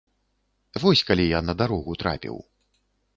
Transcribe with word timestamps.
Вось 0.83 1.03
калі 1.09 1.25
я 1.27 1.39
на 1.49 1.53
дарогу 1.61 1.91
трапіў. 2.05 2.41